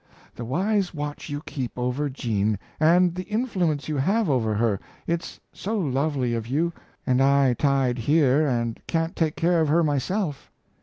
the 0.33 0.43
wise 0.43 0.95
watch 0.95 1.29
you 1.29 1.43
keep 1.45 1.77
over 1.77 2.09
Jean, 2.09 2.57
and 2.79 3.13
the 3.13 3.25
influence 3.25 3.87
you 3.87 3.97
have 3.97 4.31
over 4.31 4.55
her; 4.55 4.79
it's 5.05 5.39
so 5.53 5.77
lovely 5.77 6.33
of 6.33 6.47
you, 6.47 6.73
and 7.05 7.21
I 7.21 7.53
tied 7.53 7.99
here 7.99 8.47
and 8.47 8.79
can't 8.87 9.15
take 9.15 9.35
care 9.35 9.61
of 9.61 9.67
her 9.67 9.83
myself. 9.83 10.51